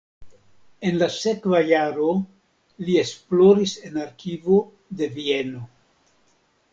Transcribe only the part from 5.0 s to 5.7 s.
de Vieno.